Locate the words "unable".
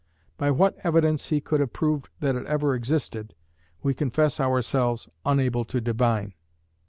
5.27-5.63